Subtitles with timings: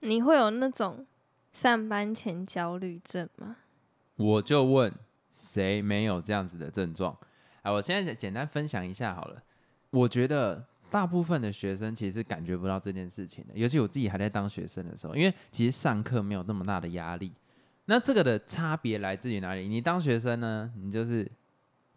[0.00, 1.06] 你会有那种
[1.52, 3.56] 上班前焦虑症吗？
[4.16, 4.92] 我就问
[5.30, 7.16] 谁没有这样子的症状？
[7.62, 9.42] 啊，我现在简单分享一下好了。
[9.90, 17.32] 我觉得大部分的学生其实感觉不到这件事情的，尤其我自己还在当学生的时候，因为其实上课没有那么大的压力。
[17.86, 19.66] 那这个的差别来自于哪里？
[19.66, 21.30] 你当学生呢，你就是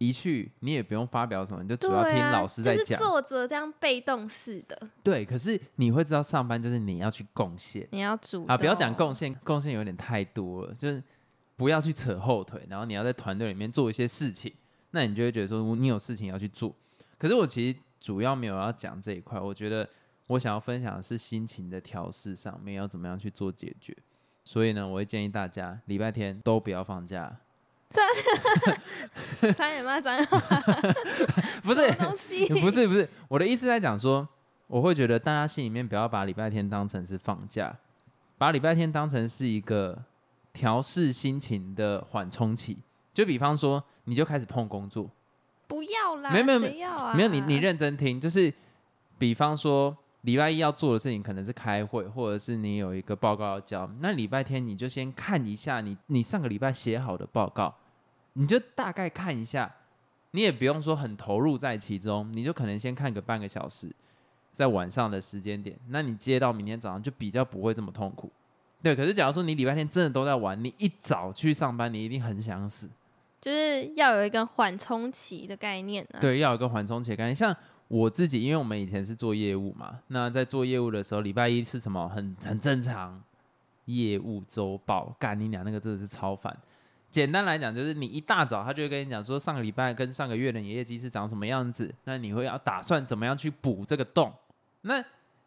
[0.01, 4.89] 一去，你也不用发表什么，你就主要听老师在讲，作者这样被动式的。
[5.03, 11.03] 对，可是你会知道上班就是你要去贡献，你要主啊，不要讲贡献，贡献有点太多了，就是
[11.55, 14.51] 不要去扯后腿，然后你要在团队里面做一些事情，
[14.89, 16.75] 那你就会觉得说你有事情要去做。
[17.19, 19.87] 可是我其实主要没有要讲这一块，我觉得
[20.25, 23.95] 我想要分享的是心情的调试上面要怎么样去做解决。
[24.43, 27.37] 所以呢，我会建议大家礼拜天都不要放假。
[29.53, 30.39] 差点骂脏话，
[31.61, 34.27] 不是不是不是，我的意思在讲说，
[34.67, 37.75] 我会觉得大家心里面不要把礼拜天当成是放假，
[38.37, 39.97] 把礼拜天当成是一个
[40.53, 42.77] 调试心情的缓冲期。
[43.13, 45.09] 就比方说，你就开始碰工作，
[45.67, 48.53] 不要啦，没有没有没有，没有你你认真听，就是
[49.17, 49.97] 比方说。
[50.21, 53.89] 礼拜一要做的事情可能是开会，或者是你有一个报告要交。
[54.01, 57.73] 那礼拜天你就先看一下你你上个礼拜写好的报告，
[58.33, 59.73] 你就大概看一下，
[60.31, 63.91] 你也不用说很投入在其中，你就可能先看个半个小时，
[64.53, 68.31] 在晚上的时间点，那你接到明天早上就比较不会这么痛苦。
[68.83, 72.87] 对，可是假如说你礼拜天真的都在玩，你一早去上班，你一定很想死。
[73.41, 76.19] 就是要有一个缓冲期的概念啊。
[76.21, 77.57] 对，要有一个缓冲期的概念，像。
[77.91, 82.07] 我自己，因为我们以前是做业务嘛，那在做业务的时候，礼拜一是什么？
[82.07, 83.21] 很很正常，
[83.83, 86.57] 业务周报，干你俩那个真的是超烦。
[87.09, 94.31] 简单来讲，就是你一大早，他就会跟你讲说，上个礼拜跟上个月的业绩是长什么样子，那你会要打算怎么样去补这个洞？
[94.83, 95.03] 那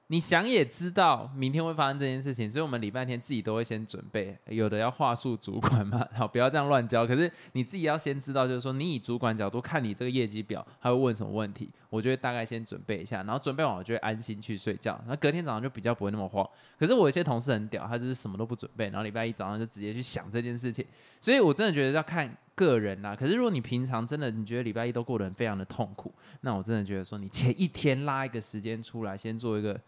[0.09, 7.07] 你想也知道明天会发生这件事情，所以我们礼拜天自己都会先准备，有的要话术主管嘛， 好不要这样乱教。
[7.07, 16.47] 可是你自己要先知道，就是说你以主管角度看你这个业绩表，他会问什么问题，我就会大概先准备一下，然后准备完我就会安心去睡觉，那隔天早上就比较不会那么慌。
[16.79, 20.85] 可是我有些同事很屌，他就是什么都不准备，然后礼拜一早上就直接去想这件事情，
[21.19, 23.17] 所以我真的觉得要看个人啦。
[23.17, 26.13] 可是如果你平常真的你觉得礼拜一都过得很非常的痛苦，
[26.43, 29.81] 那我真的觉得说你前一天拉一个时间出来，先做一个。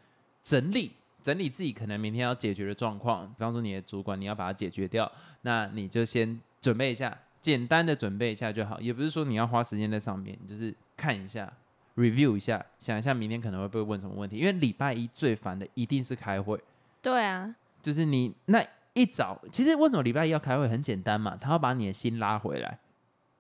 [0.47, 0.93] 整理
[1.25, 5.11] 整理自己可能明天要解决的状况，比方说你的主管你要把它解决掉，
[5.43, 11.53] 那你就先准备一下，简单的准备一下就好，也不是说你要花时间在上面，你就是看一下
[11.97, 16.63] ，review 一下，想一下明天可能会被问什么问题，因为礼拜一最烦的一定是开会。
[17.03, 17.53] 对啊，
[17.83, 20.69] 就是你那一早，其实为什么礼拜一要开会？
[20.69, 22.79] 很简单嘛，他要把你的心拉回来，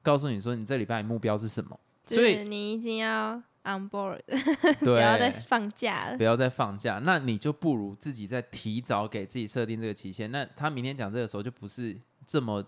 [0.02, 3.40] 告诉你说你这礼拜目标是什么，所以你一定要。
[3.66, 4.20] On board，
[4.80, 6.16] 不要再放假了。
[6.16, 10.30] 不要再放假，那你就不如自己再提早给自己设定这个期限。
[10.30, 11.94] 那他明天讲这个时候就不是
[12.26, 12.64] 这么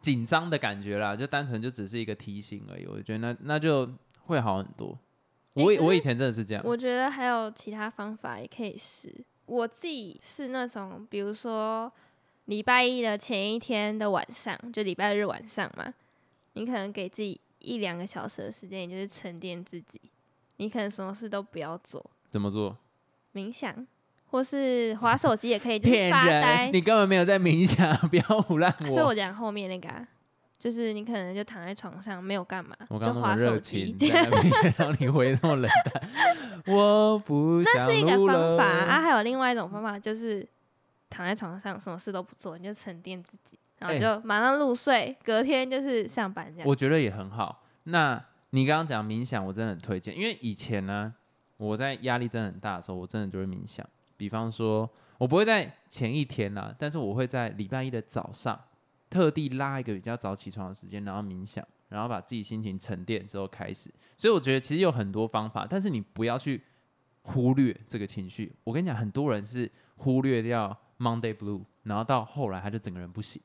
[0.00, 2.86] 紧张的感觉啦，就单纯就只是一个提醒而已。
[2.86, 3.88] 我觉得那那就
[4.26, 4.98] 会好很多。
[5.52, 6.62] 我我以前真的是这样。
[6.66, 9.24] 我觉得还有其他方法也可以试。
[9.46, 11.92] 我自己是那种，比如说
[12.46, 15.92] 礼拜一的前一天的晚上，就礼拜日晚上嘛，
[16.54, 17.40] 你可能给自己。
[17.66, 20.00] 一两个小时的时间，也就是沉淀自己。
[20.58, 22.76] 你可能什么事都不要做，怎么做？
[23.34, 23.86] 冥想，
[24.30, 25.78] 或是划手机也可以。
[25.78, 28.72] 就是 发呆，你根本没有在冥想， 不要胡乱。
[28.90, 30.08] 所以我讲后面那个，啊
[30.58, 33.94] 就是你可能就躺在床上没有干嘛，就划手机。
[34.78, 40.48] 然后你回那么冷淡，我不想那是一个方法啊，还有另外一种方法，就是
[41.10, 43.58] 躺在床上什么事都不做，你就沉淀自己。
[43.78, 46.68] 然后就马上入睡，隔天就是上班这样。
[46.68, 47.64] 我觉得也很好。
[47.84, 51.14] 那你刚刚讲冥想，我真的很推荐，因为以前呢，
[51.56, 53.86] 我在压力真的很大的时候，我真的就会冥想。
[54.16, 54.88] 比方说，
[55.18, 58.58] 我不会在前一天啦，但是我会在礼拜一的早上，
[59.10, 63.90] 特地拉一个比较早起床的时间，然后冥想，然后把自己心情沉淀之后开始。
[64.16, 66.62] 所以我觉得其实有很多方法，但是你不要去
[67.22, 68.56] 忽略这个情绪。
[68.64, 73.42] 我跟你讲，很多人是忽略掉 Monday Blue，然后到后来他就整个人不行。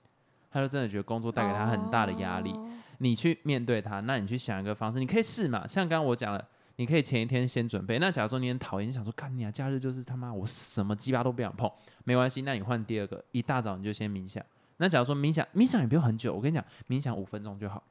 [0.51, 2.53] 他就真的觉得工作带给他很大的压力，
[2.97, 5.65] 你去面对他，那你去想一个方式，你可以试嘛。
[5.65, 7.97] 像刚刚我讲了，你可以前一天先准备。
[7.99, 11.71] 那假如说你很讨厌，想说干你啊，假日就是他妈我什么鸡巴都不想碰，
[12.03, 14.43] 没关系，那你换第二个，一大早你就先冥想。
[14.77, 17.81] 那假如说冥想，冥想也不用很久，我跟你讲，冥想五分钟就好，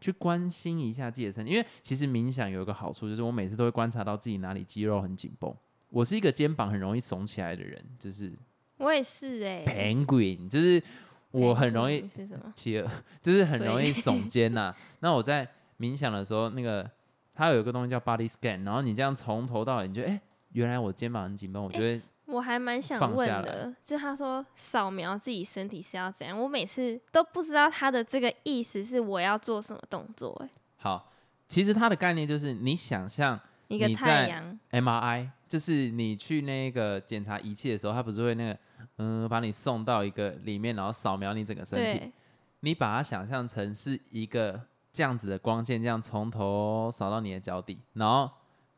[0.00, 1.52] 去关心一下自己的身体。
[1.52, 5.52] 因为其实冥想有一个好处，就是我每次都会观察到自己哪里肌肉很紧绷。
[5.90, 8.32] 我是一个肩膀很容易耸起来的人，就是
[8.76, 10.82] 我也是哎，penguin 就是。
[11.30, 12.06] 我很容易
[12.54, 12.90] 企鹅，
[13.20, 14.74] 就是很容易 耸肩呐。
[15.00, 15.46] 那我在
[15.78, 16.88] 冥想的时候，那个
[17.34, 20.20] 它有一个东西叫 body scan，然后你这样从头到尾，你觉得哎，
[20.52, 31.12] 原来我肩膀很紧绷，我觉得我还蛮想问的，就他说扫描自己身体是要怎样，我每次都不知道他的这个意思是我要做什么动作、欸，好，
[31.46, 33.38] 其实它的概念就是你想象
[33.68, 38.58] 一个你在太阳，MRI，就是你去那个检查仪器的时候，他不是会那个
[38.98, 42.12] 嗯把你送到一个里面，然后扫描你整个身体。
[42.60, 44.60] 你把它想象成是一个
[44.92, 48.28] 这样子的光线，这样从头扫到你的脚底，然后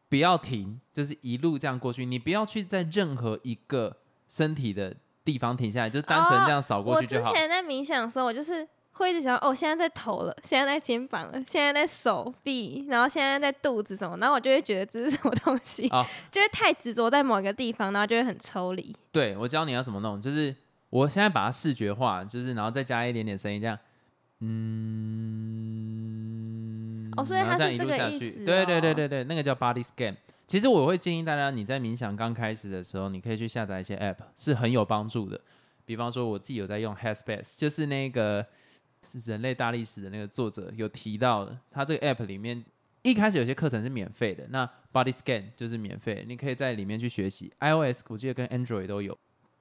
[0.08, 2.04] 不要停，就是一路这样过去。
[2.04, 4.94] 你不要去在任何一个身体的
[5.24, 7.32] 地方停下来，就单纯这样扫过去就好。
[7.32, 8.68] 之前在冥想的时候，我就是
[8.98, 18.94] 会一直想，哦，现在在头了，现在在肩膀了，现在在手臂，然后现在在肚子什么，然后我就会觉得这是什么东西，哦就会太执着在某一个地方，然后就会很抽离。
[19.10, 20.54] 对我教你要怎么弄，就是
[20.90, 23.78] 我现在把它视觉化，就是然后再加一点点声音，这样，
[24.40, 24.50] 嗯，
[27.16, 30.14] 哦所以它是这个意思对对对哦对对，那个叫 body scan。
[30.46, 35.38] 其实我会建议大家，你在冥想刚开始的时候，你可以去下载一些 app，是很有帮助的。
[35.84, 38.46] 比方说，我自己有在用 Headspace，就是那个
[39.08, 42.64] 是人类大历史的那个作者有提到的，他这个 app 里面
[43.02, 47.52] 一开始有些课程是免费的，那 Body Scan 就是免费，你可以在里面去学习。
[47.60, 49.16] iOS 我记得跟 Android 都有，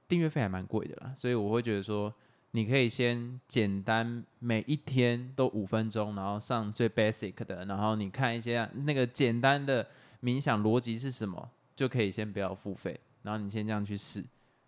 [0.08, 2.14] 订阅费还蛮贵的啦，所以我会觉得说，
[2.52, 9.88] 你可以先简单每一天都五分钟，然后上最 basic 的，然后你看一些那个简单的
[10.22, 14.24] 冥想逻辑是什么，就可以先不要付费，然后你先这样去试。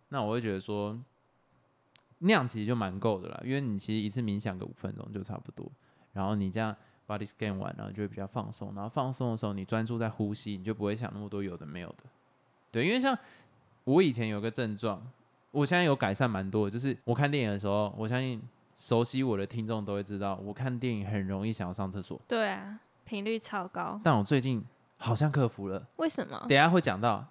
[0.10, 0.98] 那我会觉得说，
[2.20, 5.70] 那样其实就蛮够的啦，因为你其实一次冥想个五分钟就差不多，
[6.14, 6.76] 然后你这样
[7.08, 12.04] body scan 完，然后就会比较放松，然后放松的时候你专注在呼吸，你就不会想那么多有的没有的。
[12.72, 13.18] 对，因为像
[13.86, 15.02] 我以前有个症状，
[15.52, 18.42] 我现在有改善蛮多的，就是我看电影的时候，我相信
[18.76, 24.64] 熟悉我的听众都会知道，我看电影很容易想要上厕所，对啊，频率超高，但我最近
[24.98, 25.88] 好像克服了。
[25.96, 26.46] 为什么？
[26.48, 27.26] 等下会讲到，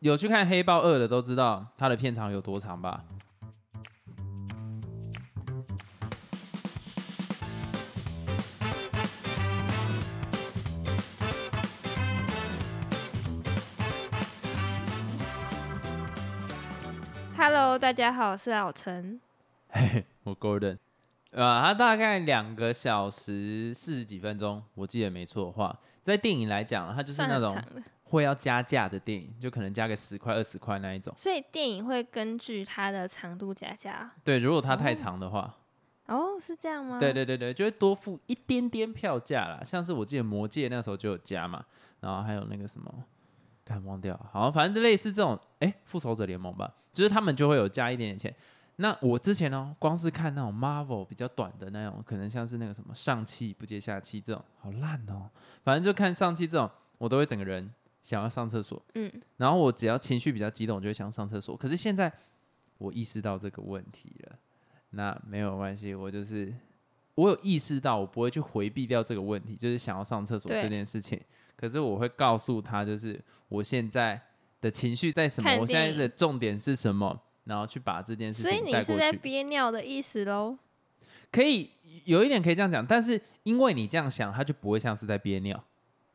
[0.00, 3.04] 有去看《黑豹二》的都知道它的片长有多长吧？
[17.44, 19.20] Hello，大家好，我是老陈。
[20.22, 20.78] 我 Gordon，
[21.32, 27.60] 呃，它大概两个小时四十几分钟，我记得没错的话，在电影来讲，它就是那种
[28.04, 31.12] 会要加价的电影，就可能加个十块二十块那一种。
[31.16, 34.08] 所以电影会根据它的长度加价。
[34.22, 35.52] 对，如果它太长的话，
[36.06, 37.00] 哦，是这样吗？
[37.00, 39.60] 对对对对，就会多付一点点票价啦。
[39.64, 41.64] 像是我记得《魔戒》那时候就有加嘛，
[41.98, 43.04] 然后还有那个什么，
[43.74, 48.34] 刚忘掉了，好，反正就类似这种，哎，复仇者联盟吧，就是他们就会有加一点点钱。
[48.76, 55.28] 那我之前呢，光是看那种 Marvel 比较短的那种，可能像是那个什么上气不接下气这种，好烂哦。
[55.62, 57.70] 反正就看上气这种，我都会整个人
[58.00, 58.82] 想要上厕所。
[58.94, 61.56] 嗯，然后我只要情绪比较激动，我就会想上厕所。
[61.56, 62.10] 可是现在
[62.78, 64.38] 我意识到这个问题了，
[64.90, 66.52] 那没有关系，我就是
[67.14, 71.20] 我有意识到，我不会去回避掉这个问题，就是想要上厕所这件事情。
[71.56, 74.20] 可是我会告诉他，就是我现在
[74.60, 79.12] 的情绪在什么，我现在的重点是什么，然后去把这件事情所以你是在。
[79.12, 80.56] 憋尿的意思喽？
[81.30, 81.70] 可以
[82.04, 85.62] 有一点可以这样讲，但是因为你这样想，他就不会像是在憋尿。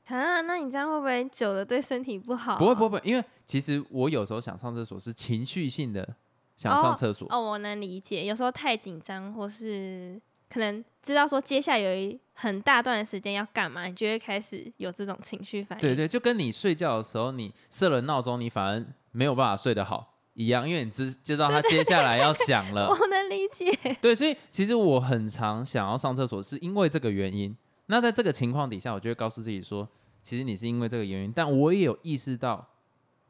[0.05, 6.15] 啊，那你这样会不会久了对身体不好啊、不会不会不会，因为其实我有时候想上厕所是情绪性的
[6.55, 7.27] 想上厕所。
[7.29, 10.19] 哦，我能理解，有时候太紧张，或是
[10.49, 15.81] 可能知道说接下来有一很大段的时间要干嘛，你就会开始有这种情绪反应。
[15.81, 22.89] 对对，就跟你睡觉的时候，你设了闹钟，你反而没有办法睡得好一样，因为你知知道他接下来要响了。
[22.91, 23.71] 我能理解。
[24.01, 27.55] 对，所以其实我很常想要上厕所，是因为这个原因。
[27.85, 29.87] 那在这个情况底下，我就会告诉自己说，
[30.21, 32.67] 其实你是因为这个原因，但我也有意识到，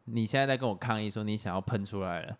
[0.06, 2.36] 你现在在跟我抗议说你想要喷出来了。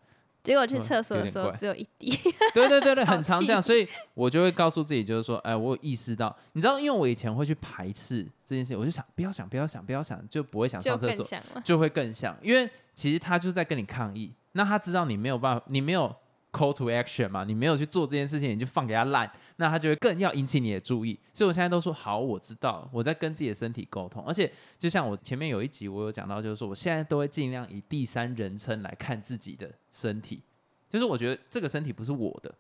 [0.48, 2.10] 结果去嗯厕所的时候只有一滴，
[2.54, 11.28] 对对对对， 很常这样，所以我就会告诉自己，就是说，哎，我有意识到，你知道，因为我以前会去排斥这件事情，我就想不要想，不要想，不要想，就不会想上厕所。
[11.66, 16.16] 就会更想，因为其实他就是在跟你抗议，那他知道你没有办法，你没有
[16.52, 21.20] call to action 嘛，你没有去做这件事情，你就放给他烂，那他就会更要引起你的注意。
[21.34, 30.42] 所以我现在都说好，我知道，我在跟自己的身体沟通，而且就像我前面有一集我有讲到，就是说我现在都会尽量以第三人称来看自己的身体，
[30.90, 32.54] 就是我觉得这个身体不是我的，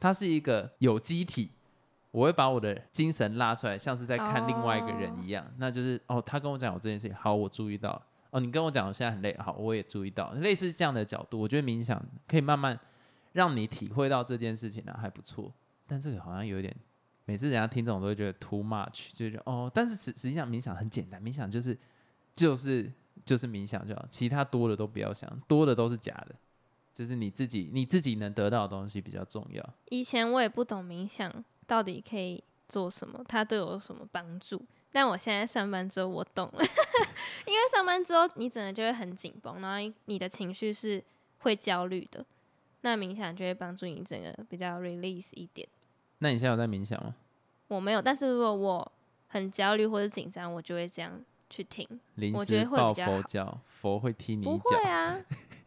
[0.00, 1.50] 它是一个有机体。
[2.12, 5.46] 我会把我的精神拉出来，像是在看另外一个人一样。
[5.58, 8.00] 那就是哦，他跟我讲我这件事情，好，我注意到。
[8.30, 12.78] 哦，你跟我讲我现在很累，好，我也注意到，类似这样的角度，我觉得冥想可以慢慢
[13.36, 15.52] 让你体会到这件事情呢、还不错。
[15.86, 16.74] 但这个好像有点，
[17.26, 21.78] 每次人家听这种都会觉得 too much，就觉得哦，但是实实际上冥想很简单，冥想就是
[22.34, 22.90] 就是
[23.24, 26.34] 就是冥想就好，其他多的都不要想，多的都是假的，
[26.94, 29.62] 就是你自己你自己能得到的东西比较重要。
[29.90, 34.64] 以前我也不懂冥想到底可以做什么，它对我有什么帮助。
[34.90, 36.58] 但我现在上班之后，我懂了，
[37.46, 41.04] 因为上班之后你整个就会很紧绷，然后你的情绪是
[41.40, 42.24] 会焦虑的。
[42.86, 45.66] 那冥想就会帮助你整个比较 release 一点。
[46.18, 47.16] 那你现在有在冥想吗？
[47.66, 48.92] 我没有，但是如果我
[49.26, 51.84] 很焦虑或者紧张，我就会这样去听。
[52.14, 54.88] 临我觉时抱得会比较佛脚，佛会踢你不一脚会。
[54.88, 55.18] 啊，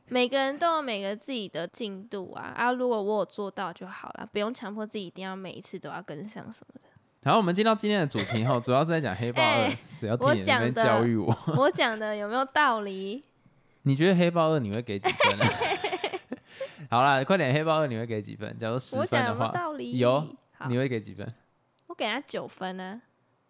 [0.07, 2.71] 每个人都有每个自己的进度啊啊！
[2.71, 7.29] 如果我有做到就好了，不用强迫自己一定要每一次都要跟上什么的。
[7.29, 11.37] 好，我们进到今天的主题后，主要是在讲黑豹二哎，谁要听我你在那边讲教育我？
[11.57, 13.21] 我讲的有没有道理？
[13.83, 15.45] 你觉得黑豹二你会给几分呢？
[16.89, 18.57] 好啦，快点，黑豹二你会给几分？
[18.57, 19.97] 假如十我分的话，道理？
[19.97, 20.25] 有
[20.67, 21.33] 你，会给几分？
[21.87, 23.01] 我给他九分呢、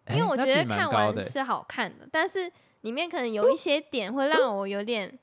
[0.06, 5.16] 哎因为我觉得看完是好看的，但是里面可能有一些点会让我有点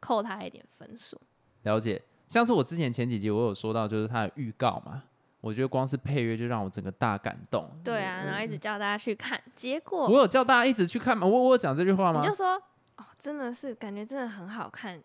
[0.00, 1.20] 扣他一点分数。
[1.64, 5.02] 了解，像是我之前前几集我有说到，就是他的预告嘛，
[5.40, 7.68] 我觉得光是配乐就让我整个大感动。
[7.84, 11.26] 对啊，然后一直叫大家去看，结果我有叫大家一直去看吗？
[11.26, 12.26] 我我有讲这句话吗你？
[12.26, 12.54] 就说
[12.96, 15.02] 哦，真的是感觉真的很好看，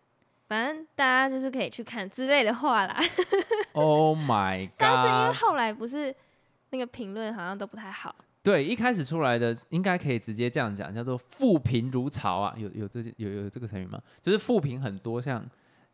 [0.51, 2.99] 反正大家就是可以去看之类的话啦。
[3.71, 4.75] Oh my god！
[4.77, 6.13] 但是因为后来不是
[6.71, 13.97] 那个评论好像都不太好，对，一开始出来的应该可以直接这样讲，叫做负评如潮啊，有有这有有这个成语吗？
[14.21, 15.41] 就是负评很多，像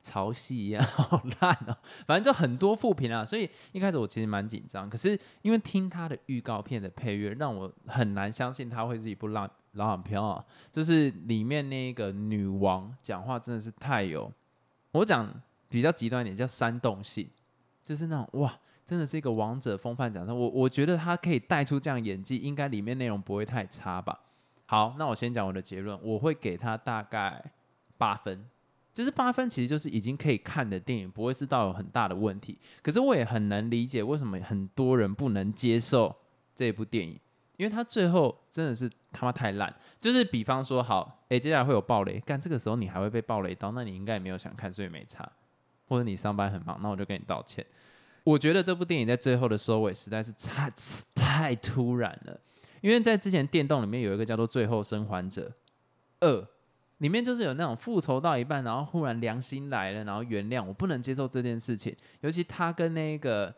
[0.01, 14.31] 潮汐一样， 好烂哦、反正就很多负评啊，所以一开始我其实蛮紧张，可是因为听他的预告片的配乐，让我很难相信他会是一部烂老好片啊，就是里面那个女王讲话真的是太有，
[14.97, 17.29] 我讲比较极端一点，叫煽动性，
[17.83, 18.59] 就是那种哇。
[18.85, 24.17] 真的是一个王者风范讲的，我我觉得他可以带出这样演技，应该里面内容不会太差吧。
[24.65, 27.51] 好，那我先讲我的结论，我会给他大概
[27.97, 28.45] 八分，
[28.93, 32.57] 就是八分其实就是已经可以看的电影，不会是到有很大的问题。
[32.81, 36.15] 可是我也很能理解为什么很多人不能接受
[36.55, 37.19] 这部电影，
[37.57, 39.71] 因为他最后真的是他妈太烂。
[39.99, 45.29] 就是比方说，好，诶，接下来会有暴雷，干这个时候你还会被暴雷到，那你应该也没有想看，所以没差。
[45.89, 47.65] 或者你上班很忙，那我就跟你道歉。
[48.23, 50.71] 我觉得这部电影在最后的收尾实在是 太
[51.15, 52.39] 太突然了，
[52.81, 55.51] 因为在之前电动里面有一个叫做《最后生还者
[56.19, 56.29] 二》，
[56.97, 61.95] 里面就是有那种复仇到一半，然后忽然良心来了，然后原谅，我不能接受这件事情。
[62.19, 63.55] 尤其他跟那个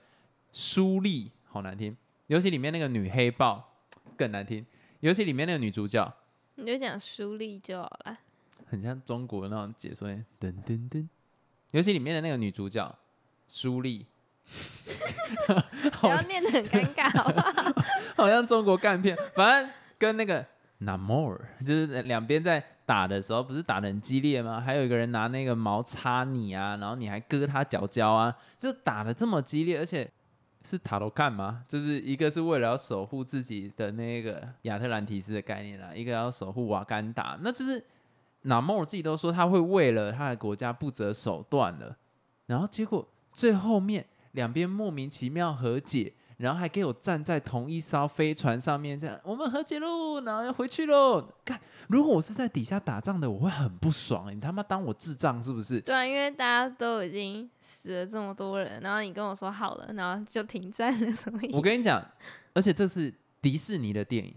[0.52, 3.69] 苏丽好难听，尤其里面那个女黑豹
[4.20, 4.66] 更难听，
[5.00, 6.14] 尤其里面那个女主角
[6.56, 8.18] 你就讲书丽就好了。
[8.70, 11.08] 很像中国那种解说员，噔噔噔，
[11.72, 12.94] 尤其里面的那个女主角
[13.48, 14.06] 苏丽。
[16.02, 17.84] 不要念的很尴尬，好不好？
[18.18, 20.46] 好像中国干片，反正跟那个
[20.82, 24.60] Namor 就是两边在打的时候，不是打的很激烈吗？
[24.60, 30.10] 还有一个人拿那个毛擦你啊，然后你还割他脚脚啊，就打的这么激烈，而且
[30.70, 31.64] 是塔罗干吗？
[31.68, 37.84] 就是一个是为了要守护自己的那个亚特兰提斯的概念啦，一个要守护瓦干达，那就是
[38.44, 41.98] 纳莫尔自己都说他会为了他的国家不择手段了，
[42.46, 44.06] 然后结果最后面。
[44.34, 51.22] 两边莫名其妙和解，然后还给我站在同一艘飞船上面，这样我们和解喽，然后要回去喽。
[51.44, 54.34] 看，如果我是在底下打仗的，我会很不爽、欸。
[54.34, 55.82] 你他妈当我智障是不是？
[55.82, 61.58] 对啊，因为大家都已经死了这么多人，然后你跟我说好了，然后就停战了，什么意思？
[61.58, 62.02] 我跟你讲，
[62.54, 64.34] 而且这是迪士尼的电影，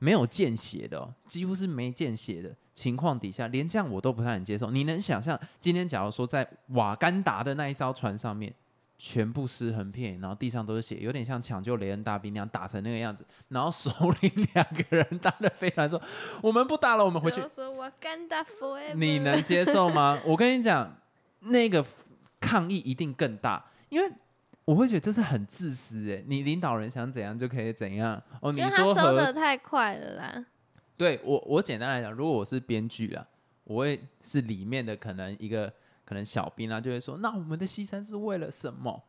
[0.00, 4.72] 没有见血的哦，几乎是没见血的情况底下，连这样我都不太能接受。
[4.72, 8.52] 你能想象今天假如说在瓦干达的那一艘船上面？
[8.98, 13.26] 全部尸横遍野，然后地上都是血，有点像抢救雷恩大兵那样打成那个样子。
[13.48, 13.90] 然后首
[14.22, 16.00] 领两个人搭着飞船说
[16.42, 20.18] ：“我们不打了，我们回去。”说我干打 forever，你能接受吗？
[20.24, 20.96] 我跟你讲，
[21.40, 21.84] 那个
[22.40, 24.10] 抗议一定更大，因为
[24.64, 26.24] 我会觉得这是很自私哎。
[26.26, 28.50] 你领导人想怎样就可以怎样哦。
[28.50, 30.46] 你说收的太快了啦。
[30.96, 33.26] 对我，我简单来讲，如果我是编剧啊，
[33.64, 35.70] 我会是里面的可能一个。
[36.06, 39.02] 可能小兵啊就会说，那我们的牺牲是为了什么？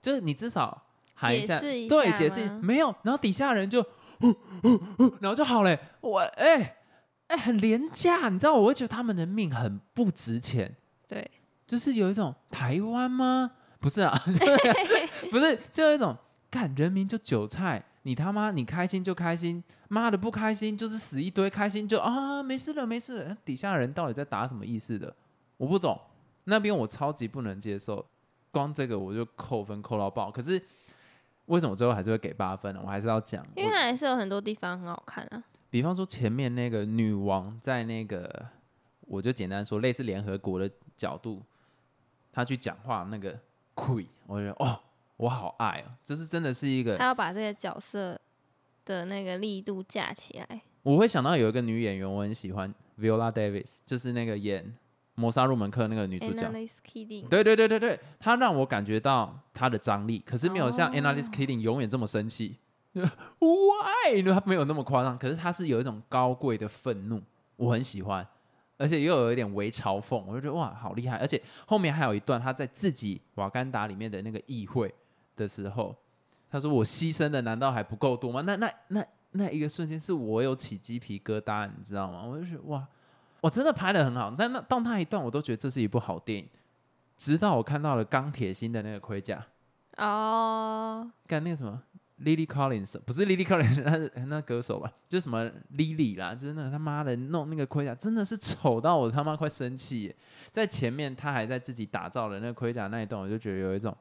[0.00, 0.82] 就是你至少
[1.14, 3.82] 喊一下，一下对，解释没有，然后底下人就，
[4.20, 4.32] 呼
[4.62, 5.78] 呼呼然后就好嘞。
[6.00, 6.76] 我哎哎、欸
[7.28, 10.76] 欸、很廉价，你知道，我会觉得他们的命很不值钱。
[11.08, 11.30] 对，
[11.66, 13.52] 就是有一种台湾吗？
[13.80, 16.16] 不是啊，就是、不是，就有一种
[16.50, 23.36] 干人民就韭菜，你他妈你开心就开心，妈的不开心就是死一堆，开心就啊没事了没事了。
[23.44, 25.14] 底下人到底在打什么意思的？
[25.56, 25.98] 我不懂。
[26.44, 28.04] 那边我超级不能接受，
[28.50, 30.30] 光这个我就扣分扣到爆。
[30.30, 30.60] 可是
[31.46, 32.80] 为什么最后还是会给八分呢？
[32.82, 35.42] 我还是要讲，因为还是有很多地方很好看啊。
[35.70, 38.46] 比方说前面那个女王在那个
[39.02, 41.42] 我就简单说，类似联合国的角度，
[42.32, 43.38] 她去讲话那个
[43.74, 44.80] queen，我觉得哦，
[45.16, 48.20] 我好爱哦，这是真的是一个她要把这个角色
[48.84, 50.62] 的那个力度架起来。
[50.82, 54.64] 我会想到有一个女演员，我很喜欢 Viola Davis，就是那个演
[55.14, 56.50] 《谋杀入门课》那个女主角。
[57.28, 62.56] 对对对对对，她让我感觉到她的张力，可是没有像哦 Annalise Keating 永远这么生气。
[62.92, 64.22] Why？
[64.22, 67.22] 她没有那么夸张，可是她是有一种高贵的愤怒，
[67.56, 68.26] 我很喜欢，
[68.78, 71.16] 而且又有一点微嘲讽，我就觉得哇，好厉害！
[71.16, 74.92] 而且后面还有一段她在自己瓦干达里面的那个议会
[75.36, 75.96] 的时候，
[76.50, 82.22] 她说：“我牺牲的难道还不够多吗？”那那那那一个瞬间是我有起鸡皮疙瘩，你知道吗？
[82.26, 82.86] 我就觉得哇，
[83.42, 86.48] 我真的拍的很好，但那到那一段我都觉得这是一部好电影。
[87.18, 89.44] 直到我看到了钢铁心的那个盔甲，
[89.96, 91.82] 哦，干那个什么
[92.20, 94.92] Lily Collins，不是 Lily Collins， 那是那歌手吧？
[95.08, 95.44] 就是什么
[95.76, 100.16] Lily 啦，就是那个他妈的弄那个盔甲，真的是丑到我他妈快生气耶。
[100.50, 103.96] 在前面他还在自己打造的那个盔甲那一段，我就觉得有一种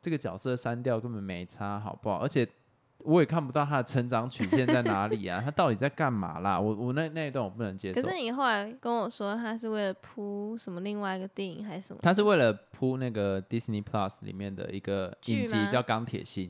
[0.00, 2.16] 这个角色删掉根本没差，好不好？
[2.18, 2.46] 而且
[3.04, 6.58] 我也看不到他的成长曲线在哪里啊， 他到底在干嘛啦？
[6.58, 8.00] 我我那那一段我不能接受。
[8.02, 12.00] 可是你后来跟我说他是为了铺什么另外一个电影还是什么？
[12.02, 16.48] 他是为了铺那个 Disney Plus 里面的一个影集叫《钢铁心》，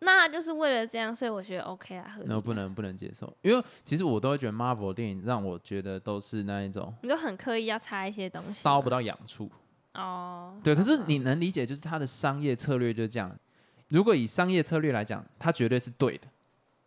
[0.00, 2.26] 那他就是为了这样，所以我觉得 OK 啦，合理啦。
[2.28, 9.50] 那我不能不能接受，因为其实我都会觉得 Marvel 电影让我觉得都是那一种你就很刻意要插一些东西，烧不到痒处。
[9.94, 10.58] 哦。
[10.62, 13.34] 对，可是你能理解，就是他的商业策略就是这样。
[13.90, 16.26] 如果以商业策略来讲，它绝对是对的。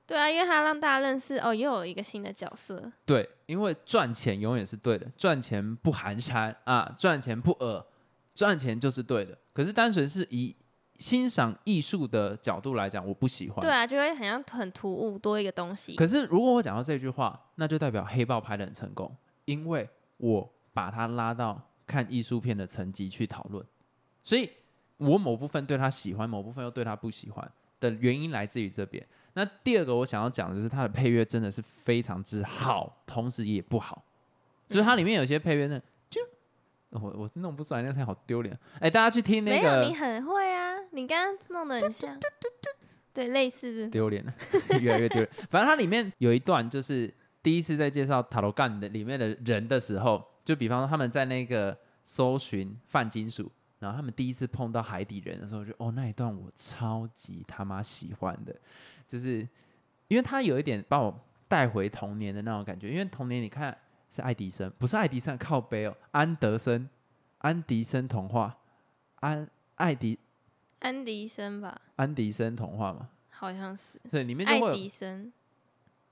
[0.06, 7.86] 对啊，因为它让大家认识哦，又有一个新的角色，对，因为赚钱永远是对的，赚钱不寒碜啊，赚钱不恶，
[8.36, 9.38] 赚钱就是对的。
[9.54, 10.54] 可是单纯是以
[10.98, 13.62] 欣赏艺术的角度来讲，我不喜欢。
[13.62, 15.96] 对啊，就会很像很突兀，多一个东西。
[15.96, 23.66] 可是如果我讲到这句话，那就代表黑豹拍的很成功，因为我把它拉到看艺术片的层级去讨论，
[24.22, 24.50] 所以
[24.98, 29.06] 我某部分对他喜欢，某部分又对他不喜欢的原因来自于这边。
[29.34, 34.04] 那第二个我想要讲的就是它的配乐真的是非常之好，同时也不好，
[34.70, 36.22] 就是它里面有些配乐呢，就
[36.92, 38.56] 我我弄不出来，那个太好丢脸。
[38.80, 42.16] 哎、大家去听那没有，个你很会啊，你刚刚弄得很像，
[43.12, 44.34] 对，类似丢脸了，
[44.80, 45.30] 越来越丢脸。
[45.50, 53.52] 反正它里面有一段，就是第一次在介绍塔罗干的里面的人的时候，就比方说他们在那个搜寻泛金属，
[53.84, 58.56] 然后他们第一次碰到海底人的时候就，哦那一段我超级他妈喜欢的，
[59.06, 59.48] 就是
[60.08, 61.14] 因为他有一点把我
[61.50, 63.78] 带回童年的那种感觉，因为童年你看
[64.10, 66.90] 是爱迪生，不是爱迪生靠背哦，安德森，
[67.40, 68.58] 安迪生童话，
[69.16, 70.18] 安爱迪
[70.80, 74.00] 安迪生吧，安迪生童话嘛，好像是。
[74.10, 75.32] 对，里面就爱会有迪生，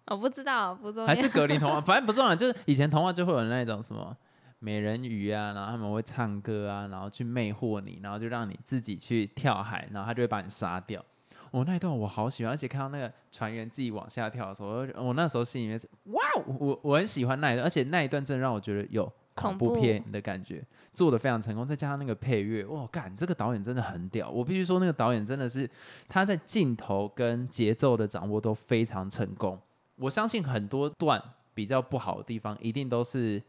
[0.08, 1.08] 我不知道，不重要。
[1.14, 4.16] 还是格林童话，反正不重要，就是以前童话就会有那种什么
[4.64, 11.04] 美人鱼啊，然后他们会唱歌啊，然后去魅惑你，然后就让你自己去跳海，然后他就会把你杀掉。
[11.50, 25.68] 我、那一段我好喜欢，而且看到那个船员自己往下跳的时候，我那时候心里面是哇，我我很喜欢那一段，而且那一段真的让我觉得有恐怖怖片的感觉，做的非常成功，再加上那个配乐，哇，干这个导演真的很屌，我必须说那个导演真的是
[26.08, 29.60] 他在镜头跟节奏的掌握都非常成功。
[29.98, 31.22] 我相信很多段
[31.54, 33.42] 比较不好的地方，一定都是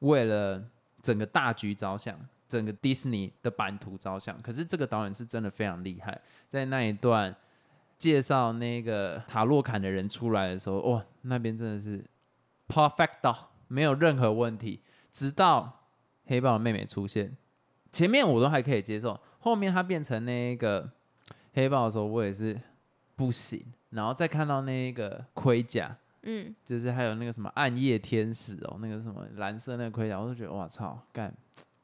[0.00, 0.62] 为了
[1.02, 4.40] 整个大局着想，整个 Disney 的版图着想。
[4.42, 7.34] 可是这个导演是真的非常厉害，在那一段
[7.96, 12.04] 介绍那个塔洛坎的人出来的时候，哇，那边真的是
[12.68, 14.82] perfect 到没有任何问题。
[15.12, 15.86] 直到
[16.26, 17.34] 黑豹的妹妹出现，
[17.90, 20.90] 前面我都还可以接受，后面他变成那个
[21.54, 22.60] 黑豹的时候，我也是
[23.14, 23.64] 不行。
[23.90, 31.32] 然后再看到那个盔甲，嗯，就是还有那个什么暗夜天使哦，那个什么蓝色那个盔甲，我都觉得哇操，干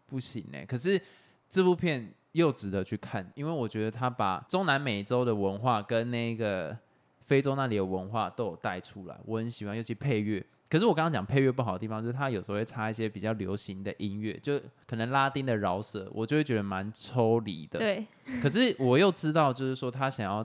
[0.06, 0.64] 不行哎！
[0.66, 1.00] 可是
[1.48, 6.76] 这部片又值得去看，因为我觉得他把中南美洲的文化跟那个
[7.20, 10.44] 非洲那里的文化都有带出来，我很喜欢，尤其配乐。
[10.68, 17.78] 可是我刚刚讲配乐不好的地方，就是它有时候会插一些比较流行的音乐，就可能拉丁的饶舌，我就会觉得蛮抽离的。
[17.78, 18.06] 对，
[18.42, 20.42] 可是我又知道，就是说他想要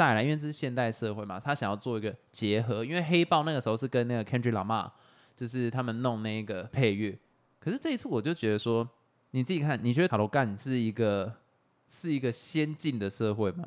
[0.00, 2.82] 带来，因为这是现代社会嘛，他想要做一个结合。
[2.82, 4.90] 因为黑豹那个时候是跟那个 Kendrick Lamar，
[5.36, 7.18] 就是他们弄那个配乐。
[7.58, 8.88] 可是这一次我就觉得说，
[9.32, 11.30] 你自己看，你觉得塔罗干是一个
[11.86, 13.66] 是一个先进的社会吗？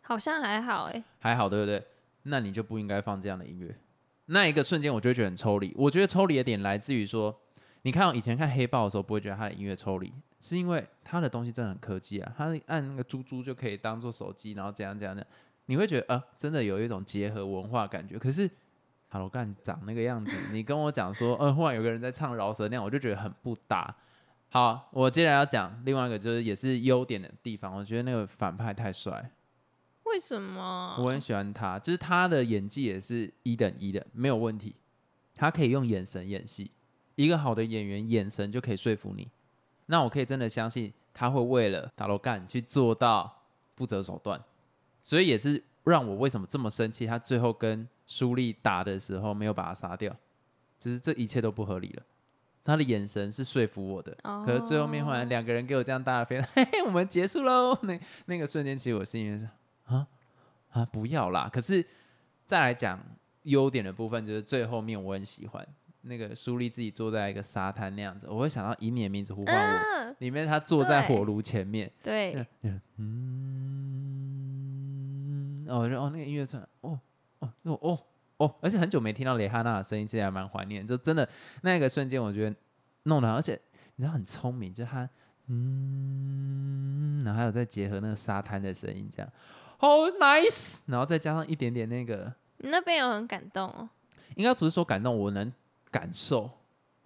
[0.00, 1.80] 好像还好哎、还好，对不对？
[2.24, 3.72] 那你就不应该放这样的音乐。
[4.26, 5.72] 那一个瞬间，我就觉得很抽离。
[5.76, 7.34] 我觉得抽离的点来自于说，
[7.82, 15.26] 你看以前看黑豹的时候，不会觉得他的音乐抽离，是因为他的东西真的很科技啊，他按那个猪猪就可以当做手机，然后怎样怎样的，
[15.68, 18.18] 你会觉得啊，真的有一种结合文化感觉。
[18.18, 18.50] 可是
[19.10, 23.94] 塔罗干长那个样子，你跟我讲说，呃，忽然有个人在唱饶舌那样，我就觉得很不搭。
[24.48, 29.30] 好，我接下来要讲另外一个，就是也是优点的地方，我觉得那个反派太帅，
[30.04, 30.96] 为什么？
[30.98, 34.74] 我很喜欢他，就是他的演技也是一等一的，没有问题。
[35.34, 36.70] 他可以用眼神演戏，
[37.14, 39.28] 一个好的演员眼神就可以说服你。
[39.86, 43.42] 那我可以真的相信他会为了塔罗干去做到
[43.74, 44.42] 不择手段，
[45.08, 47.06] 所以也是让我为什么这么生气。
[47.06, 50.14] 他最后跟苏丽打的时候没有把他杀掉，
[50.78, 52.02] 就是这一切都不合理了。
[52.62, 57.74] 他的眼神是说服我的，可是最后面忽然两个人给我这样大的飞， 嘿嘿，我们结束喽。
[57.84, 59.48] 那那个瞬间，其实我心里面是
[59.86, 60.06] 啊
[60.72, 61.48] 啊，不要啦。
[61.50, 61.82] 可是
[62.44, 63.02] 再来讲
[63.44, 65.66] 优点的部分，就是最后面我很喜欢
[66.02, 72.46] 那个苏丽自己坐在一个沙滩那样子，我会想到以你的名字呼唤我，里面他坐在火炉前面，对，
[72.98, 74.37] 嗯，
[75.68, 76.98] 哦，哦，那个音乐出来，哦
[77.38, 77.98] 哦哦哦。
[78.38, 80.86] 哦，而且很久没听到蕾哈娜的声音，其实还蛮怀念。
[80.86, 81.28] 就真的
[81.62, 82.56] 那个瞬间，我觉得
[83.02, 83.60] 弄的，而且
[83.96, 85.10] 你知道很聪明，就他
[85.48, 89.32] 嗯，然后还有再结合那个沙滩的声音，这样
[89.76, 89.88] 好
[90.20, 90.78] nice。
[90.86, 93.90] 然后再加上一点点那个，你那边有很感动哦。
[94.36, 95.52] 应该不是说感动，我能
[95.90, 96.48] 感受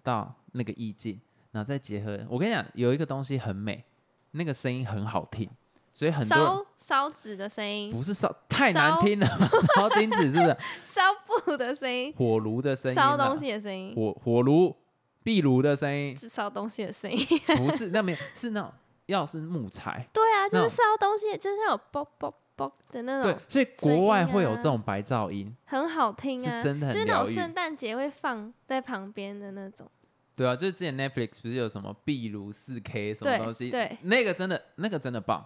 [0.03, 2.23] 到那个意境，然后再结合。
[2.29, 3.83] 我跟你讲，有一个东西很美，
[4.29, 5.49] 那个声音很好听。
[5.93, 9.27] 所以很多烧烧纸的声音不是烧太难听了，
[9.77, 10.57] 烧金纸是不是？
[10.83, 14.75] 烧布的声音，火炉的声音，烧东西的声音，火火炉
[15.21, 17.25] 壁炉的声音，是烧东西的声音。
[17.55, 18.73] 不是，那没有，是那种
[19.05, 20.03] 要是木材。
[20.11, 23.31] 对啊，就是烧东西，就是有啵啵啵的那种。
[23.31, 29.87] 对，所以国外会有这种白噪音，很好听啊，是真的很就是那种圣诞节会放在旁边的那种。
[30.35, 33.69] 对啊，就是之前 Netflix 不是有什么壁炉四 K 什么东西？
[33.69, 35.45] 对，那个真的，那个真的棒。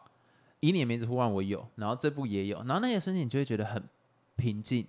[0.59, 3.83] 以你的名字呼唤我有，然后这部也有，然后那些瞬间你就会觉得很
[4.35, 4.85] 平静，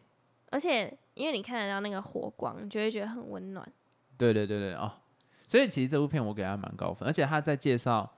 [0.50, 3.70] 而且因为你看得到那个火光，你就会觉得很温暖。
[4.16, 4.90] 对对对对哦，
[5.46, 8.10] 所以其实这部片我给他蛮高分，而且他在介绍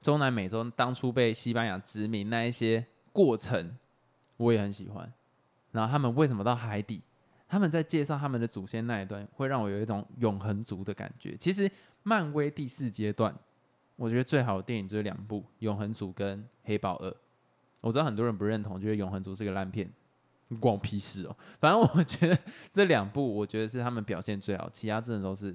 [0.00, 3.76] 中南美洲当初被西班牙殖民那一些过程，
[4.36, 5.12] 我也很喜欢。
[5.72, 7.02] 然后他们为什么到海底？
[7.48, 11.34] 他们在介绍他们的祖先那一段，会让我有一种永恒族的感觉。
[11.38, 11.70] 其实
[12.02, 13.34] 漫威第四阶段。
[13.98, 17.10] 我觉得最好的电影就是两部《永恒族》跟《黑豹二》。
[17.80, 19.90] 我知道很多人不认同，觉得《永恒族》是个烂片，
[20.60, 21.36] 关我屁事哦。
[21.58, 22.38] 反正我觉得
[22.72, 25.52] 这两部，我觉得是他们表现最好，其他真的都是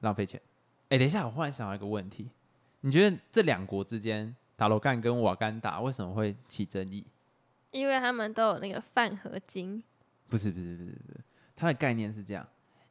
[0.00, 0.40] 浪费钱。
[0.88, 2.30] 哎，等一下，我忽然想到一个问题：
[2.82, 7.04] 你觉得这两国之间，塔罗干跟瓦干达为什么会起争议？
[7.72, 9.82] 因为他们都有那个饭合金。
[10.28, 11.20] 不是不是不是不是，
[11.56, 12.46] 它的概念是这样：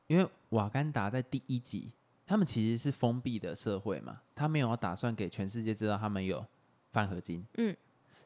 [0.08, 1.94] 因为瓦干达在第一集。
[2.30, 6.46] 他们其实是封闭的社会嘛，他没有打算给全世界知道他们有
[6.92, 7.44] 饭合金。
[7.58, 7.76] 嗯，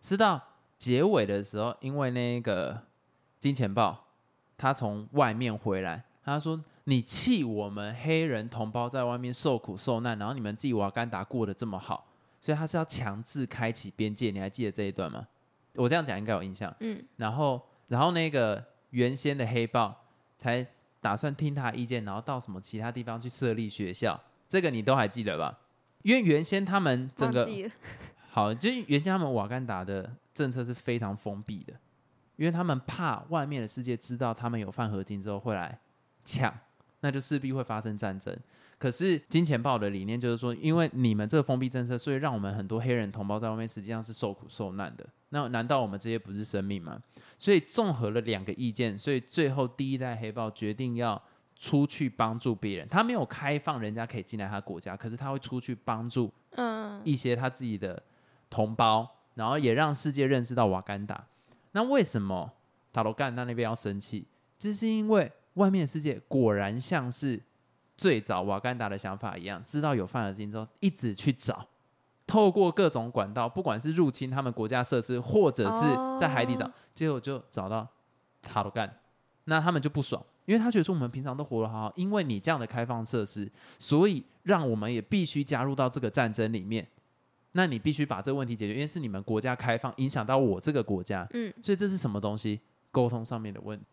[0.02, 0.42] 是到
[0.78, 2.84] 结尾的时候，因为那个
[3.40, 4.08] 金钱豹
[4.58, 12.06] 他从外面回来，他说：“你气我们黑人同胞在外面受苦受难，然后你们自己瓦干达过得这么好，
[12.42, 15.26] 所以他是要强制开启边界。”你还记得这一段吗？
[15.76, 16.76] 我这样讲应该有印象。
[16.82, 20.04] 嗯，然后，然后那个原先的黑豹
[20.36, 20.68] 才。
[21.04, 25.60] 打算听他意见，然后到什么其他地方去设立学校，这个你都还记得吧？
[26.02, 27.46] 因为原先他们整个
[28.32, 31.74] 好，就原先他们瓦干达的政策是非常封闭的，
[32.38, 35.78] 因为他们怕外面的世界知道他们有饭合金之后会来
[36.24, 36.58] 抢，
[37.04, 38.36] 那就势必会发生战争。
[38.80, 45.08] 可是金钱豹的理念就是说，因为你们这个封闭政策，所以让我们很多黑人同胞在外面实际上是受苦受难的。
[45.30, 47.00] 那难道我们这些不是生命吗？
[47.38, 51.22] 所以综合了两个意见，所以最后第一代黑豹决定要
[51.56, 52.88] 出去帮助别人。
[52.90, 58.02] 他没有开放人家可以进来他国家，可是他会出去帮助嗯一些他自己的
[58.50, 61.26] 同胞，然后也让世界认识到瓦干达。
[61.72, 62.52] 那为什么
[62.92, 64.26] 塔罗干他那边要生气？
[64.60, 67.42] 这是因为外面的世界果然像是
[67.96, 71.68] 最早瓦干达的想法一样，知道有范尔金之后，一直去找。
[72.26, 75.86] 透过各种管道，不管是入侵他们国家设施，或者是
[76.20, 77.88] 在海底找，结果就找到
[78.42, 78.92] 塔罗干，
[79.44, 86.88] 那他们就不爽，因为他觉得说我们平常都活得好好，因为你这样的开放设施，所以让我们也必须加入到这个战争里面。
[87.52, 92.60] 那你必须把这个问题解决，因为是你们国家开放，影响到我这个国家，嗯，所以这是什么东西？
[92.90, 93.86] 沟通上面的问题。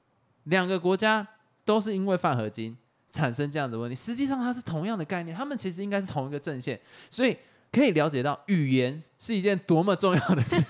[0.44, 1.27] 两个国家
[1.70, 2.76] 都是因为泛合金
[3.11, 7.37] 产生这样的问题，实际上它是同样的概念，他们其实应该是同一个阵线，所以。
[7.72, 10.61] 可以了解到语言是一件多么重要的事，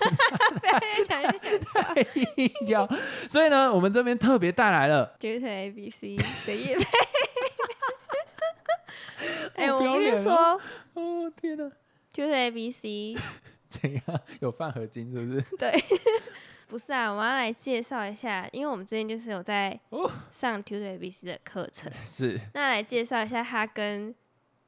[1.73, 1.99] 太
[2.35, 2.87] 硬要。
[3.27, 6.85] 所以呢，我们这边特别带来了 j u A B C 的叶配。
[9.65, 10.61] 哎，我跟你说，
[10.93, 11.71] 哦天哪
[12.13, 13.15] j u A B C
[13.67, 14.03] 怎样？
[14.39, 15.43] 有饭合金是不是？
[15.57, 15.71] 对，
[16.71, 24.15] 不是啊，我要来介绍一下，因为我们最近就是有在哦上 Tutor ABC 的课程， 是那来介绍一下它跟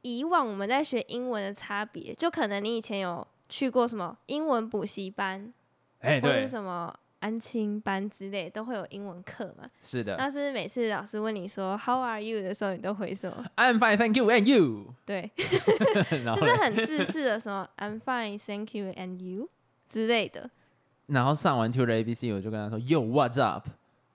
[0.02, 2.14] 以往我们在学英文的差别。
[2.14, 5.54] 就可能你以前有去过什么英文补习班，
[6.00, 9.66] 哎、或者是对，什么安亲班之类，都会有英文课嘛。
[9.82, 18.92] 是的那是每次老师问你说 “How are you” 的时候，你都回什么？，I'm fine, thank you, and you 对， 就是很自私的什么 “I'm fine, thank you,
[18.92, 19.48] and you”
[19.88, 20.50] 之类的。
[21.08, 23.68] 然后上完 Tutor ABC，我就跟他说，Yo, what's up？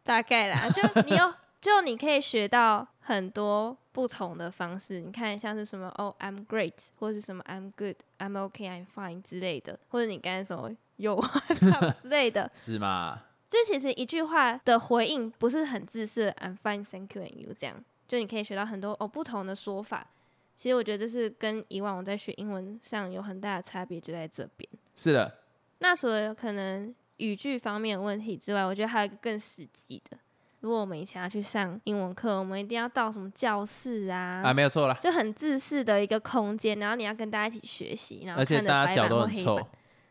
[0.05, 5.01] 大概啦， 就你有，就你可以学到很多不同的方式。
[5.01, 12.51] 你看，像是什么哦、i m great，或是什么 I'm good，I'm okay，I'm fine 之类的，或者你刚才什么有 what's up 之类的。
[12.55, 13.21] 是吗？
[13.49, 20.07] 这其实一句话的回应不是很自私，I'm fine，thank you and you 这样，就你可以学到很多哦不同的说法。
[20.55, 24.69] 其实我觉得这是跟以往我在学英文上有很大的差别，就在这边。
[24.97, 25.33] 是的，
[25.79, 30.19] 那除了可能语句方面的问题之外，我觉得还有一个更实际的。
[30.61, 39.67] 如果我们以前要去上英文课，我们一定要到什么教室啊，啊，没有错啦，就很自私的一个空间，然后你要跟大家一起学习，然后而且大家脚板或黑都很臭板。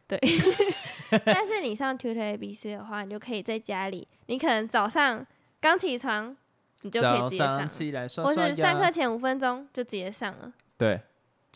[1.26, 5.26] 但是你上 Tutor ABC 的话，你就可以在家里，你可能早上
[5.60, 6.34] 刚起床，
[6.84, 10.54] 你就可以直接上上，起来刷或刷是上课，前五分钟就直接上了。
[10.78, 11.02] 对，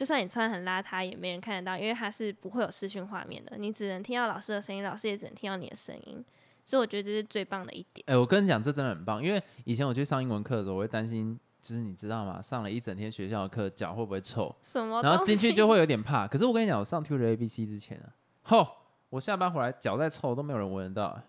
[0.02, 6.26] 就算你穿很邋遢，也没人看得到，因为它是不会有视讯画面的，你只能听到老师的声音，老师也只能听到你的声音。
[6.64, 8.04] 所以我觉得这是最棒的一点。
[8.08, 12.42] 哎、我跟你讲，这真的很棒，因为以前我去上英文课的时候，我会担心，就是你知道吗？
[12.42, 14.56] 上了一整天学校的课，脚会不会臭？
[14.64, 15.04] 什么？
[15.04, 16.28] 然后进去就会有点怕。
[16.28, 18.10] 可是我跟你讲，我上 Tutor ABC 之前啊，
[18.42, 18.68] 吼，
[19.12, 21.22] 我下班回来脚再臭都没有人闻得到、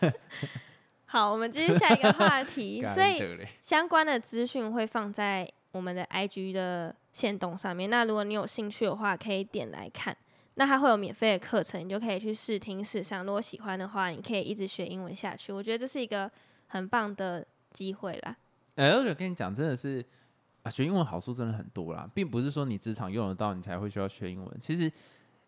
[0.00, 0.12] 欸。
[1.06, 2.86] 好，我们继续下一个话题。
[2.86, 3.20] 所以
[3.60, 7.90] 相关的资讯会放在我们的 IG 的线动上面。
[7.90, 10.16] 那如果你有兴趣的话，可以点来看。
[10.58, 13.24] 那它会有免费的课程，你就可以去试听试上。
[13.26, 15.52] 如果喜欢的话，你可以一直学英文下去。
[15.52, 16.30] 我觉得这是一个
[16.68, 18.34] 很棒的机会啦。
[18.76, 20.02] 哎、我跟你讲，真的是
[20.62, 24.58] 啊，学英文好处真的很多啦，并不是说你职场用得到你才会需要学英文。
[24.58, 24.90] 其实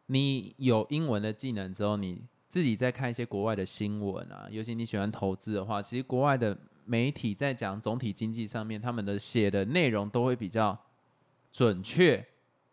[0.07, 6.55] 你有英文的技能之后，你自己在看一些国外的新闻啊，尤其你喜欢投资的话，其实国外的
[6.89, 10.77] 媒体在讲总体经济上面，他们的写的内容都会比较
[11.53, 12.27] 准确，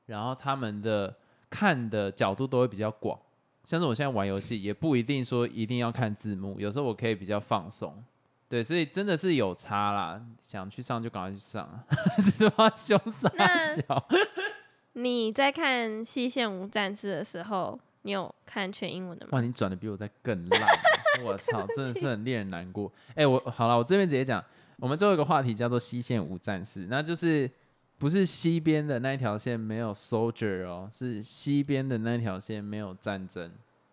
[0.05, 1.13] 然后他们的
[1.49, 3.19] 看的角度都会比较广。
[3.65, 8.01] 像是我现在玩游戏，也不一定说一定要看字幕，有时候我可以比较放松。
[8.47, 11.83] 对，所以真的是有差啦，想去上就赶快去上啊，
[12.17, 14.07] 这是把凶傻那小。
[14.93, 19.31] 你在看《西线无战事》的时候，你有看全英文的吗？
[19.33, 20.61] 哇，你转的比我在更烂，
[21.23, 22.91] 我操，真的是很令人难过。
[23.15, 24.43] 哎、我好了，我这边直接讲，
[24.77, 27.49] 我们最后一个话题叫做西线无战事，那就是
[27.97, 33.51] 不是西边的那一条线没有 soldier 哦，是西边的那条线没有战争，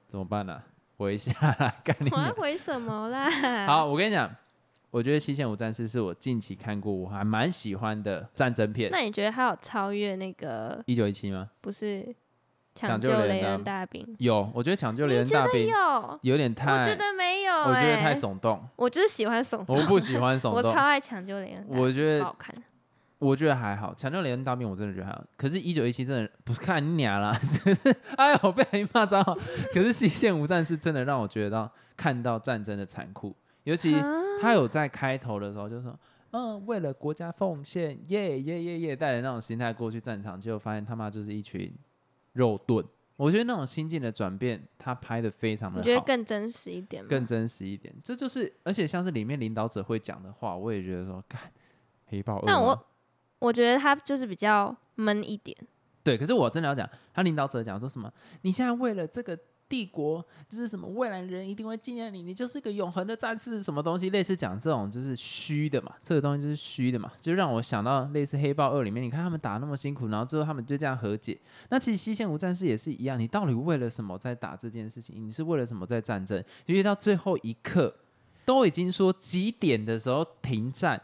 [0.08, 0.62] 怎么办呢、
[0.96, 2.20] 回一下来，干你娘！
[2.20, 3.66] 我要回什么啦？
[3.66, 4.28] 好，我跟你讲，
[4.90, 8.90] 我觉得西线无战事是我近期看过我还蛮喜欢的战争片。
[8.90, 11.48] 那你觉得它有超越那个一九一七吗？
[11.60, 12.14] 不是
[12.74, 14.06] 抢抢救雷恩恩大兵？
[14.18, 16.18] 有，我觉得抢救雷恩大兵有？
[16.22, 20.62] 有点太，我觉得没有、欸，我觉得太耸动，我就是喜欢耸动，我不喜欢耸动 我。
[20.62, 22.54] 超爱抢救雷恩大兵，我觉得超好看。
[23.18, 25.22] 我觉得还好，抢救雷恩大兵我真的觉得还好。
[25.36, 27.32] 可是，一九一七真的不是看你娘啦，
[27.62, 29.32] 真 是哎呦，被人骂脏话。
[29.72, 33.32] 可是西线无战事真的让我觉得到看到战争的残酷，
[33.62, 34.04] 尤其啊
[34.40, 35.96] 他有在开头的时候就说，
[36.32, 41.72] 嗯，为了国家奉献，耶耶耶耶，带着那种心态过去战场，结果发现他妈就是一群
[42.32, 42.84] 肉盾。
[43.16, 47.06] 我觉得那种心境的转变，他拍的非常的我觉得，更真实一点？
[47.06, 47.94] 更真实一点。
[48.02, 51.40] 这就是，而且像是里面领导者会讲的话，我也觉得说，干
[52.06, 52.44] 黑豹二吗。
[52.46, 52.86] 但我
[53.38, 55.56] 我觉得他就是比较闷一点，
[56.02, 58.12] 对，可是我真的要讲，他领导者讲说什么？
[58.40, 59.38] 你现在为了这个
[59.72, 64.10] 帝国，就是什么未来人一定会纪念你，你就是一个永恒的战士，什么东西？
[64.10, 71.38] 类似讲这种就是虚的嘛，这个东西就是虚的嘛，就让我想到类似《黑豹二》里面，你看他们打那么辛苦，然后最后他们就这样和解。
[71.70, 75.26] 那其实西线无战事也是一样，你到底为了什么在打这件事情？
[75.26, 76.44] 你是为了什么在战争？
[76.66, 77.96] 因为到最后一刻，
[78.44, 81.00] 都已经说几点的时候停战。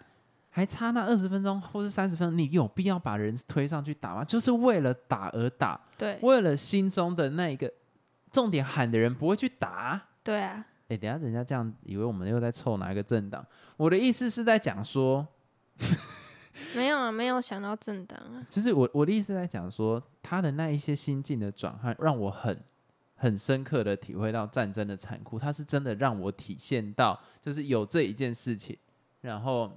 [0.50, 4.24] 还差那二十分钟或是三十分钟，你有必要把人推上去打吗？
[4.24, 7.72] 就是为了打而打，对为了心中的那一个
[8.32, 10.00] 重点喊的人不会去打。
[10.22, 13.44] 对啊，哎、等下人家这样以为我们又在凑哪一个政党？
[13.76, 15.26] 我的意思是在讲说，
[16.74, 22.62] 没有啊，没有想到政党啊，其实我我的意思在讲说，他的那一些心境的转换，让我很
[23.14, 25.38] 很深刻的体会到战争的残酷。
[25.38, 28.76] 他是真的让我体现到，就是有这一件事情，
[29.22, 29.72] 然后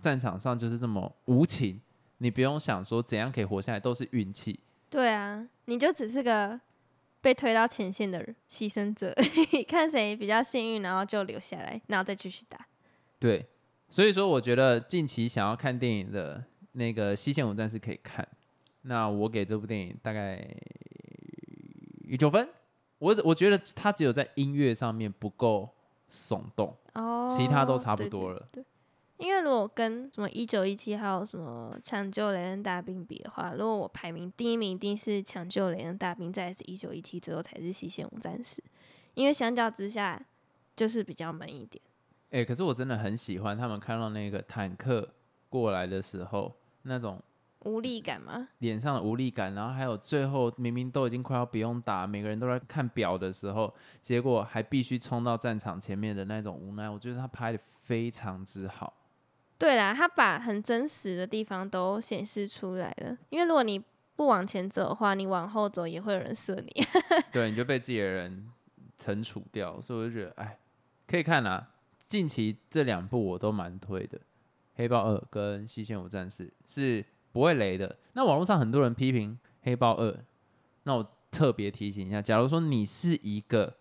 [0.00, 1.80] 战场上就是这么无情，
[2.18, 4.60] 你不用想说怎样可以活下来，都是运气。
[4.90, 6.60] 对啊，你就只是个
[7.24, 9.14] 被推到前线的牺牲者，
[9.66, 12.58] 看谁比较幸运，然后就留下来，然后再继续打。
[13.18, 13.46] 对，
[13.88, 18.28] 所以说我觉得近期想要看电影的那个《西线无战士》可以看。
[18.82, 20.46] 那我给这部电影大概
[22.18, 22.46] 九分。
[22.98, 25.70] 我我觉得它只有在音乐上面不够
[26.12, 28.48] 耸动，哦，其他都差不多了。
[28.52, 28.62] 对，
[29.16, 38.62] 因为如果跟什么一九一七还有什么抢救雷恩大兵比的话，如果我排名第一名一定是抢救雷恩大兵，再是一九一七，最后才是西线无战士。
[39.14, 40.20] 因为相较之下，
[40.76, 41.82] 就是比较闷一点。
[42.30, 45.08] 哎，可是我真的很喜欢他们看到那个坦克
[45.48, 47.22] 过来的时候那种。
[47.60, 48.48] 无力感吗？
[48.58, 58.92] 脸上的无力感，然后还有最后明明都已经快要不用打，每个人都在看表的时候，结果还必须冲到战场前面的那种无奈，我觉得他拍的非常之好。
[59.58, 63.16] 对啦，他把很真实的地方都显示出来了。
[63.30, 63.82] 因为如果你
[64.16, 66.84] 不往前走的话，你往后走也会有人射你。
[67.32, 68.50] 对，你就被自己的人
[68.98, 69.80] 惩处掉。
[69.80, 70.58] 所以我就觉得，哎，
[71.06, 71.70] 可以看啊。
[72.06, 74.18] 近期这两部我都蛮推的，
[74.74, 77.04] 《黑豹二》跟《西线无战士》是。
[77.34, 77.98] 不会雷的。
[78.12, 80.08] 那网络上很多人批评《黑豹二》，
[80.84, 83.76] 那我特别提醒一下：，假如说你是一个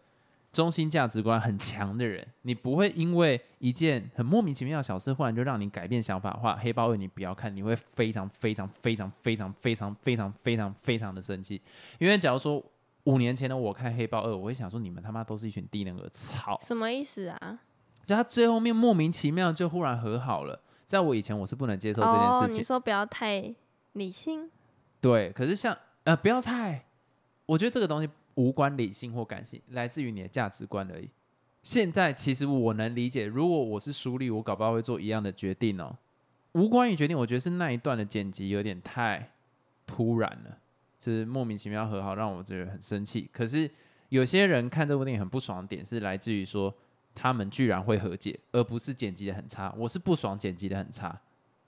[0.53, 11.59] 中心价值观很强的人，你不会因为一件很莫名其妙的小事，忽然就让你改变想法的话，《黑豹二》你不要看，你会非常非常非常非常非常非常非常非常的生气。
[11.97, 12.63] 因为假如说
[13.05, 16.57] 五年前的我看《黑豹二》，我会想说：你们他妈都是一群低能儿，操！
[16.61, 17.59] 什么意思啊？
[18.05, 20.61] 就他最后面莫名其妙就忽然和好了。
[20.85, 22.59] 在我以前，我是不能接受这件事情。
[22.59, 23.51] 你说不要太
[23.93, 24.51] 理性，
[25.01, 25.31] 对。
[25.31, 26.85] 可是像呃，不要太，
[27.47, 31.09] 我觉得这个东西无关理性或感性，来自于你的价值观而已。
[31.61, 35.95] 现在其实我能理解，如果我是苏丽，我搞不好会做一样的决定哦。
[36.53, 39.31] 无关于决定，我觉得是那一段的剪辑有点太
[39.85, 40.57] 突然了，
[40.99, 43.29] 就是莫名其妙和好，让我觉得很生气。
[43.31, 43.69] 可是
[44.09, 46.73] 有些人看这部电影很不爽的点，是来自于说。
[47.15, 49.71] 他们居然会和解，而不是剪辑的很差。
[49.77, 51.15] 我是不爽剪辑的很差，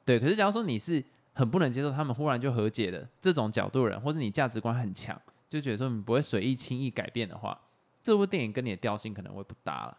[0.04, 0.19] 对。
[0.19, 5.15] 可是假如说你是很不能接受他们忽然就和解的这种角度的人，或者你价值观很强，
[5.49, 7.60] 就觉得说你不会随意轻易改变的话，
[8.01, 9.97] 这部电影跟你的调性可能会不搭了。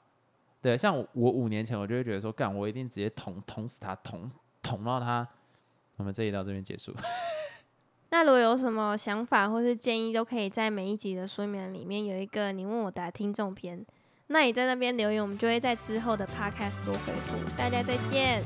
[0.61, 4.31] 对，像我五年前我就会觉得说，干我一定直接捅捅死他，捅
[4.63, 5.27] 捅到他。
[5.97, 6.93] 我们这一到这边结束。
[8.11, 13.85] 那如果有什么想法或是建议，都可以在每一集的说明里面有一个你问我答听众篇。
[14.29, 17.57] 那你在那边留言，我们就会在之后的 podcast 做回复。
[17.57, 18.43] 大家再见。